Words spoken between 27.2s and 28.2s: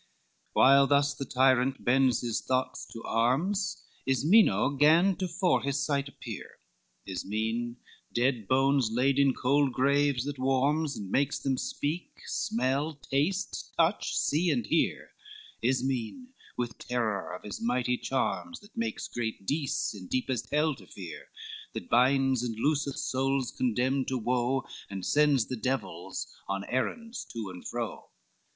to and fro.